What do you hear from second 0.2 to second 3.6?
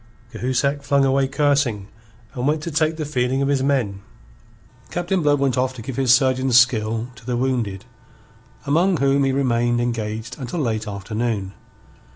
Cahusac flung away cursing, and went to take the feeling of